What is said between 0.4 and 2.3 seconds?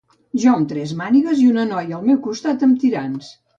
Jo amb tres mànigues i una noia al meu